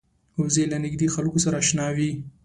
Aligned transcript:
وزې 0.41 0.63
له 0.71 0.77
نږدې 0.83 1.07
خلکو 1.15 1.37
سره 1.45 1.55
اشنا 1.63 1.87
وي 1.95 2.11